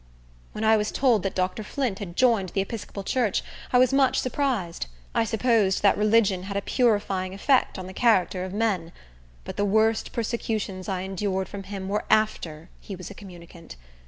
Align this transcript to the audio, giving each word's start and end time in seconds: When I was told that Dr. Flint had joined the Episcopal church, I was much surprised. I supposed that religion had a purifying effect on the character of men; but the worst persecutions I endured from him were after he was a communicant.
When 0.53 0.63
I 0.63 0.77
was 0.77 0.91
told 0.91 1.21
that 1.21 1.35
Dr. 1.35 1.61
Flint 1.63 1.99
had 1.99 2.15
joined 2.15 2.49
the 2.49 2.61
Episcopal 2.61 3.03
church, 3.03 3.43
I 3.71 3.77
was 3.77 3.93
much 3.93 4.17
surprised. 4.19 4.87
I 5.13 5.23
supposed 5.23 5.83
that 5.83 5.95
religion 5.95 6.41
had 6.49 6.57
a 6.57 6.61
purifying 6.63 7.35
effect 7.35 7.77
on 7.77 7.85
the 7.85 7.93
character 7.93 8.43
of 8.43 8.51
men; 8.51 8.93
but 9.43 9.57
the 9.57 9.63
worst 9.63 10.11
persecutions 10.11 10.89
I 10.89 11.01
endured 11.01 11.47
from 11.47 11.61
him 11.61 11.87
were 11.87 12.05
after 12.09 12.69
he 12.79 12.95
was 12.95 13.11
a 13.11 13.13
communicant. 13.13 13.75